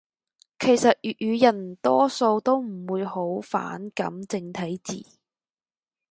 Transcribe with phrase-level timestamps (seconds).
[0.57, 5.05] 其實粵語人多數都唔會好反感正體字